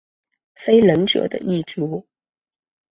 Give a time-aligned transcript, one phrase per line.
[0.55, 2.07] 非人者的一族。